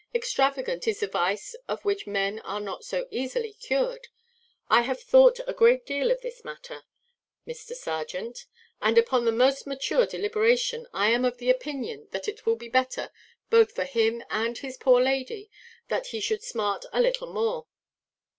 extravagance 0.15 0.87
is 0.87 1.03
a 1.03 1.07
vice 1.07 1.53
of 1.67 1.85
which 1.85 2.07
men 2.07 2.39
are 2.39 2.59
not 2.59 2.83
so 2.83 3.05
easily 3.11 3.53
cured. 3.53 4.07
I 4.67 4.81
have 4.81 4.99
thought 4.99 5.39
a 5.45 5.53
great 5.53 5.85
deal 5.85 6.09
of 6.09 6.21
this 6.23 6.43
matter, 6.43 6.85
Mr. 7.45 7.75
serjeant; 7.75 8.47
and, 8.81 8.97
upon 8.97 9.25
the 9.25 9.31
most 9.31 9.67
mature 9.67 10.07
deliberation, 10.07 10.87
I 10.91 11.11
am 11.11 11.23
of 11.23 11.39
opinion 11.39 12.07
that 12.13 12.27
it 12.27 12.47
will 12.47 12.55
be 12.55 12.67
better, 12.67 13.11
both 13.51 13.73
for 13.73 13.83
him 13.85 14.23
and 14.31 14.57
his 14.57 14.75
poor 14.75 14.99
lady, 14.99 15.51
that 15.89 16.07
he 16.07 16.19
should 16.19 16.41
smart 16.43 16.83
a 16.91 16.99
little 16.99 17.31
more." 17.31 17.67